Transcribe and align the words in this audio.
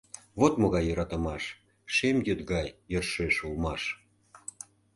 Вот 0.39 0.53
могай 0.61 0.83
йӧратымаш: 0.87 1.43
шем 1.93 2.17
йӱд 2.27 2.39
гай 2.51 2.67
йӧршеш 2.91 3.35
улмаш. 3.47 3.83